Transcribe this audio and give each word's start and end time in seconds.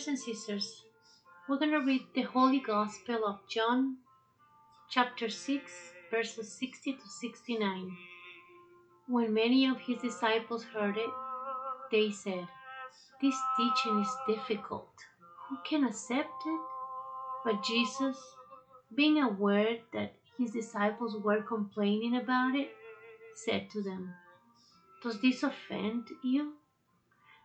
Brothers 0.00 0.24
and 0.24 0.34
sisters, 0.34 0.82
we're 1.46 1.58
going 1.58 1.72
to 1.72 1.84
read 1.84 2.06
the 2.14 2.22
Holy 2.22 2.58
Gospel 2.58 3.26
of 3.26 3.46
John, 3.50 3.98
chapter 4.88 5.28
6, 5.28 5.70
verses 6.10 6.50
60 6.58 6.94
to 6.94 7.06
69. 7.06 7.90
When 9.08 9.34
many 9.34 9.66
of 9.66 9.78
his 9.78 10.00
disciples 10.00 10.64
heard 10.64 10.96
it, 10.96 11.10
they 11.92 12.10
said, 12.10 12.48
This 13.20 13.34
teaching 13.58 14.00
is 14.00 14.16
difficult. 14.26 14.88
Who 15.50 15.58
can 15.68 15.84
accept 15.84 16.46
it? 16.46 16.60
But 17.44 17.62
Jesus, 17.62 18.16
being 18.96 19.20
aware 19.20 19.80
that 19.92 20.14
his 20.38 20.52
disciples 20.52 21.14
were 21.22 21.42
complaining 21.42 22.16
about 22.16 22.54
it, 22.54 22.70
said 23.34 23.68
to 23.72 23.82
them, 23.82 24.14
Does 25.02 25.20
this 25.20 25.42
offend 25.42 26.06
you? 26.24 26.54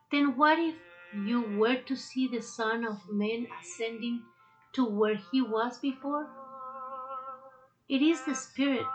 Then 0.10 0.38
what 0.38 0.58
if 0.58 0.76
you 1.24 1.58
were 1.58 1.78
to 1.78 1.96
see 1.96 2.28
the 2.28 2.42
Son 2.42 2.84
of 2.84 3.10
Man 3.10 3.48
ascending 3.62 4.23
to 4.73 4.86
where 4.86 5.16
he 5.32 5.42
was 5.42 5.78
before? 5.78 6.28
It 7.88 8.02
is 8.02 8.26
the 8.26 8.36
Spirit 8.36 8.86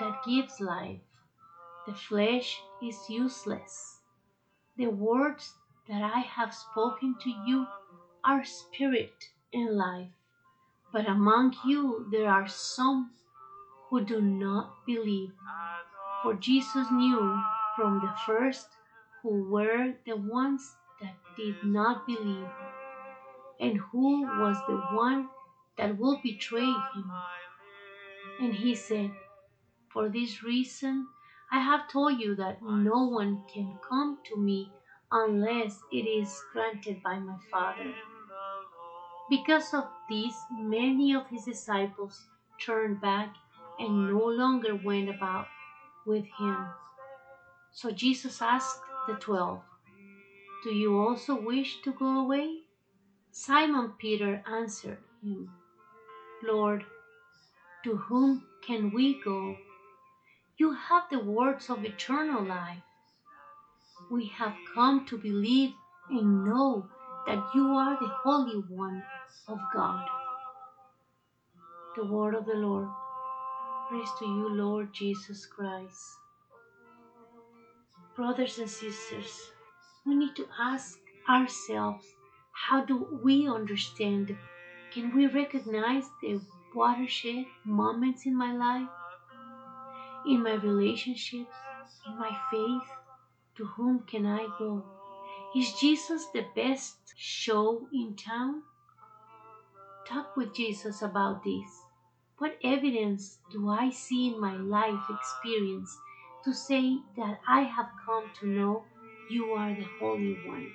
that 0.00 0.24
gives 0.26 0.60
life. 0.60 1.00
The 1.86 1.94
flesh 1.94 2.60
is 2.82 2.96
useless. 3.08 4.00
The 4.76 4.88
words 4.88 5.54
that 5.88 6.02
I 6.02 6.20
have 6.20 6.54
spoken 6.54 7.16
to 7.22 7.30
you 7.46 7.66
are 8.24 8.44
spirit 8.44 9.30
and 9.52 9.76
life. 9.76 10.10
But 10.92 11.06
among 11.06 11.54
you 11.64 12.06
there 12.10 12.30
are 12.30 12.48
some 12.48 13.10
who 13.88 14.00
do 14.04 14.20
not 14.20 14.84
believe. 14.86 15.32
For 16.22 16.34
Jesus 16.34 16.90
knew 16.90 17.40
from 17.76 18.00
the 18.00 18.12
first 18.26 18.68
who 19.22 19.50
were 19.50 19.94
the 20.04 20.16
ones 20.16 20.76
did 21.38 21.62
not 21.64 22.06
believe, 22.06 22.48
and 23.60 23.78
who 23.78 24.22
was 24.22 24.56
the 24.66 24.76
one 24.96 25.28
that 25.76 25.96
will 25.96 26.20
betray 26.22 26.66
him. 26.66 27.10
And 28.40 28.52
he 28.52 28.74
said, 28.74 29.12
For 29.92 30.08
this 30.08 30.42
reason 30.42 31.06
I 31.50 31.60
have 31.60 31.88
told 31.88 32.20
you 32.20 32.34
that 32.34 32.62
no 32.62 33.06
one 33.06 33.42
can 33.52 33.78
come 33.88 34.18
to 34.26 34.36
me 34.36 34.70
unless 35.10 35.80
it 35.90 36.04
is 36.06 36.42
granted 36.52 37.02
by 37.02 37.18
my 37.18 37.36
Father. 37.50 37.94
Because 39.30 39.72
of 39.74 39.84
this, 40.10 40.34
many 40.58 41.14
of 41.14 41.26
his 41.28 41.44
disciples 41.44 42.26
turned 42.60 43.00
back 43.00 43.34
and 43.78 44.10
no 44.10 44.24
longer 44.26 44.74
went 44.74 45.08
about 45.08 45.46
with 46.06 46.24
him. 46.38 46.66
So 47.70 47.90
Jesus 47.90 48.42
asked 48.42 48.80
the 49.06 49.14
twelve, 49.14 49.60
Do 50.64 50.70
you 50.70 50.98
also 50.98 51.40
wish 51.40 51.80
to 51.82 51.92
go 51.92 52.18
away? 52.18 52.62
Simon 53.30 53.92
Peter 53.98 54.42
answered 54.46 54.98
him, 55.22 55.50
Lord, 56.42 56.84
to 57.84 57.96
whom 57.96 58.44
can 58.66 58.92
we 58.92 59.20
go? 59.22 59.56
You 60.56 60.72
have 60.72 61.04
the 61.10 61.20
words 61.20 61.70
of 61.70 61.84
eternal 61.84 62.44
life. 62.44 62.82
We 64.10 64.26
have 64.26 64.54
come 64.74 65.06
to 65.06 65.16
believe 65.16 65.74
and 66.10 66.44
know 66.44 66.88
that 67.26 67.50
you 67.54 67.68
are 67.68 67.96
the 68.00 68.08
Holy 68.08 68.60
One 68.68 69.02
of 69.46 69.58
God. 69.72 70.08
The 71.94 72.04
word 72.04 72.34
of 72.34 72.46
the 72.46 72.54
Lord. 72.54 72.88
Praise 73.88 74.08
to 74.18 74.24
you, 74.24 74.48
Lord 74.48 74.92
Jesus 74.92 75.46
Christ. 75.46 76.02
Brothers 78.16 78.58
and 78.58 78.68
sisters, 78.68 79.52
we 80.06 80.14
need 80.14 80.34
to 80.36 80.46
ask 80.58 80.98
ourselves 81.28 82.04
how 82.52 82.84
do 82.84 83.20
we 83.22 83.48
understand? 83.48 84.36
Can 84.92 85.14
we 85.14 85.26
recognize 85.26 86.04
the 86.20 86.40
watershed 86.74 87.46
moments 87.64 88.26
in 88.26 88.36
my 88.36 88.52
life, 88.52 88.88
in 90.26 90.42
my 90.42 90.54
relationships, 90.54 91.54
in 92.06 92.18
my 92.18 92.36
faith? 92.50 92.90
To 93.56 93.64
whom 93.64 94.04
can 94.06 94.26
I 94.26 94.46
go? 94.58 94.84
Is 95.56 95.72
Jesus 95.80 96.26
the 96.32 96.46
best 96.54 96.96
show 97.16 97.88
in 97.92 98.14
town? 98.14 98.62
Talk 100.06 100.36
with 100.36 100.54
Jesus 100.54 101.02
about 101.02 101.42
this. 101.42 101.68
What 102.38 102.58
evidence 102.62 103.38
do 103.50 103.68
I 103.68 103.90
see 103.90 104.28
in 104.28 104.40
my 104.40 104.56
life 104.56 105.10
experience 105.10 105.96
to 106.44 106.52
say 106.52 106.98
that 107.16 107.40
I 107.48 107.62
have 107.62 107.88
come 108.04 108.30
to 108.40 108.46
know 108.46 108.84
you 109.30 109.52
are 109.52 109.74
the 109.74 109.86
Holy 110.00 110.36
One, 110.46 110.70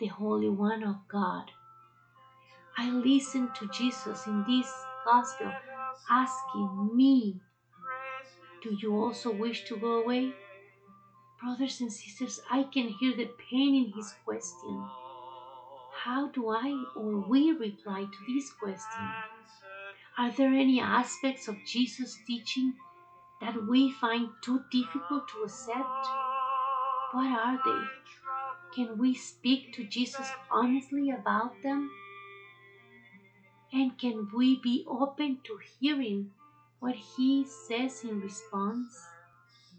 the 0.00 0.06
Holy 0.06 0.48
One 0.48 0.82
of 0.82 0.96
God? 1.08 1.44
I 2.76 2.90
listen 2.90 3.50
to 3.58 3.68
Jesus 3.68 4.26
in 4.26 4.44
this 4.46 4.66
gospel 5.04 5.52
asking 6.10 6.96
me, 6.96 7.40
Do 8.62 8.76
you 8.80 8.96
also 8.96 9.32
wish 9.32 9.64
to 9.66 9.76
go 9.76 10.02
away? 10.02 10.32
Brothers 11.40 11.80
and 11.80 11.92
sisters, 11.92 12.40
I 12.50 12.64
can 12.64 12.88
hear 12.88 13.16
the 13.16 13.28
pain 13.50 13.74
in 13.74 13.92
his 13.92 14.12
question. 14.24 14.86
How 16.04 16.28
do 16.28 16.48
I 16.48 16.84
or 16.96 17.28
we 17.28 17.52
reply 17.52 18.04
to 18.04 18.34
this 18.34 18.50
question? 18.52 19.12
Are 20.18 20.30
there 20.30 20.52
any 20.52 20.80
aspects 20.80 21.48
of 21.48 21.56
Jesus' 21.66 22.18
teaching 22.26 22.74
that 23.40 23.66
we 23.68 23.92
find 23.92 24.28
too 24.42 24.60
difficult 24.70 25.28
to 25.28 25.42
accept? 25.44 26.21
What 27.12 27.26
are 27.26 27.60
they? 27.62 27.86
Can 28.74 28.96
we 28.96 29.14
speak 29.14 29.74
to 29.74 29.84
Jesus 29.84 30.26
honestly 30.50 31.10
about 31.10 31.62
them? 31.62 31.90
And 33.70 33.98
can 33.98 34.30
we 34.34 34.58
be 34.62 34.86
open 34.88 35.40
to 35.44 35.58
hearing 35.78 36.30
what 36.80 36.94
he 36.94 37.44
says 37.44 38.02
in 38.02 38.22
response? 38.22 38.98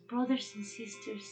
Brothers 0.07 0.51
and 0.53 0.63
sisters, 0.63 1.27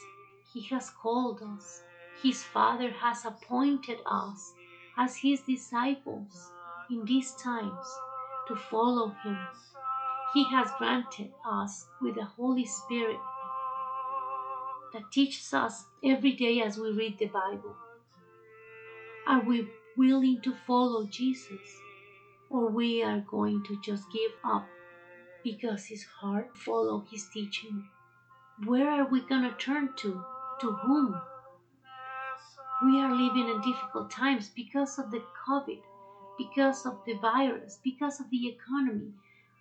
he 0.51 0.61
has 0.69 0.89
called 0.89 1.43
us. 1.43 1.83
His 2.23 2.43
Father 2.43 2.89
has 2.89 3.23
appointed 3.23 3.99
us 4.07 4.53
as 4.97 5.17
his 5.17 5.41
disciples 5.41 6.51
in 6.89 7.05
these 7.05 7.35
times 7.35 7.87
to 8.47 8.55
follow 8.55 9.09
him. 9.23 9.37
He 10.33 10.49
has 10.49 10.71
granted 10.79 11.31
us 11.45 11.85
with 12.01 12.15
the 12.15 12.25
Holy 12.25 12.65
Spirit 12.65 13.19
that 14.93 15.11
teaches 15.11 15.53
us 15.53 15.85
every 16.03 16.33
day 16.33 16.61
as 16.61 16.77
we 16.77 16.91
read 16.91 17.17
the 17.17 17.27
Bible. 17.27 17.75
Are 19.27 19.41
we 19.41 19.67
willing 19.97 20.41
to 20.41 20.53
follow 20.67 21.05
Jesus 21.05 21.79
or 22.49 22.69
we 22.69 23.03
are 23.03 23.21
going 23.21 23.63
to 23.63 23.79
just 23.81 24.03
give 24.11 24.31
up 24.43 24.67
because 25.43 25.87
it's 25.89 26.03
hard 26.03 26.53
to 26.53 26.59
follow 26.59 27.05
his 27.09 27.27
teaching? 27.33 27.85
Where 28.65 28.89
are 28.89 29.07
we 29.07 29.21
going 29.21 29.43
to 29.43 29.55
turn 29.57 29.89
to? 29.97 30.23
To 30.61 30.71
whom? 30.71 31.19
We 32.83 32.99
are 32.99 33.15
living 33.15 33.47
in 33.47 33.61
difficult 33.61 34.11
times 34.11 34.49
because 34.55 34.99
of 34.99 35.11
the 35.11 35.23
COVID, 35.47 35.79
because 36.37 36.85
of 36.85 36.99
the 37.05 37.13
virus, 37.13 37.79
because 37.83 38.19
of 38.19 38.29
the 38.29 38.47
economy, 38.47 39.13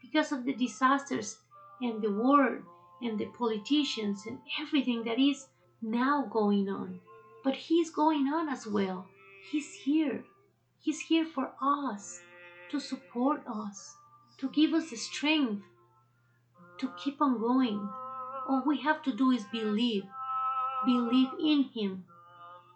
because 0.02 0.32
of 0.32 0.44
the 0.44 0.54
disasters 0.54 1.38
and 1.80 2.02
the 2.02 2.10
war 2.10 2.62
and 3.02 3.18
the 3.18 3.26
politicians 3.26 4.24
and 4.26 4.38
everything 4.60 5.04
that 5.04 5.18
is 5.18 5.48
now 5.82 6.26
going 6.30 6.68
on. 6.68 7.00
But 7.42 7.56
He's 7.56 7.90
going 7.90 8.26
on 8.28 8.48
as 8.48 8.66
well. 8.66 9.06
He's 9.50 9.72
here. 9.72 10.24
He's 10.80 11.00
here 11.00 11.24
for 11.24 11.52
us, 11.62 12.20
to 12.70 12.80
support 12.80 13.42
us, 13.46 13.96
to 14.38 14.48
give 14.50 14.72
us 14.72 14.90
the 14.90 14.96
strength 14.96 15.62
to 16.80 16.90
keep 16.96 17.20
on 17.20 17.38
going. 17.38 17.88
All 18.48 18.62
we 18.66 18.80
have 18.80 19.02
to 19.02 19.12
do 19.12 19.30
is 19.30 19.44
believe. 19.52 20.04
Believe 20.86 21.28
in 21.38 21.64
Him. 21.74 22.04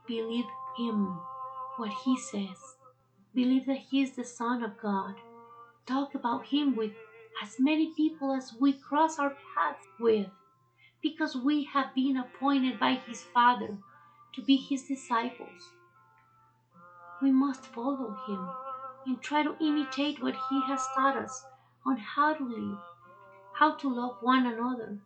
Believe 0.06 0.44
Him, 0.76 1.18
what 1.78 1.90
He 2.04 2.18
says. 2.18 2.76
Believe 3.34 3.66
that 3.66 3.78
He 3.90 4.02
is 4.02 4.12
the 4.12 4.24
Son 4.24 4.62
of 4.62 4.78
God. 4.80 5.14
Talk 5.86 6.14
about 6.14 6.46
Him 6.46 6.76
with 6.76 6.92
as 7.42 7.58
many 7.58 7.92
people 7.94 8.32
as 8.32 8.52
we 8.60 8.72
cross 8.72 9.18
our 9.18 9.30
paths 9.54 9.86
with, 9.98 10.28
because 11.02 11.36
we 11.36 11.64
have 11.64 11.94
been 11.94 12.16
appointed 12.16 12.78
by 12.78 12.94
His 12.94 13.22
Father 13.22 13.76
to 14.34 14.42
be 14.42 14.56
His 14.56 14.84
disciples. 14.84 15.70
We 17.20 17.30
must 17.30 17.66
follow 17.66 18.16
Him 18.26 18.48
and 19.06 19.20
try 19.20 19.42
to 19.42 19.56
imitate 19.60 20.22
what 20.22 20.36
He 20.48 20.62
has 20.66 20.86
taught 20.94 21.16
us 21.16 21.44
on 21.84 21.96
how 21.96 22.34
to 22.34 22.44
live, 22.44 22.78
how 23.54 23.74
to 23.76 23.88
love 23.88 24.16
one 24.20 24.46
another, 24.46 24.98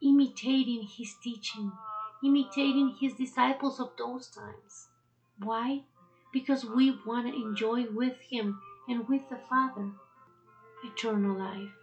imitating 0.00 0.82
His 0.82 1.14
teaching, 1.22 1.72
imitating 2.24 2.96
His 3.00 3.14
disciples 3.14 3.78
of 3.78 3.90
those 3.96 4.28
times. 4.28 4.88
Why? 5.38 5.82
Because 6.32 6.64
we 6.64 6.98
want 7.06 7.26
to 7.26 7.34
enjoy 7.34 7.86
with 7.90 8.16
Him 8.30 8.60
and 8.88 9.08
with 9.08 9.28
the 9.28 9.38
Father 9.48 9.92
eternal 10.84 11.36
life. 11.38 11.81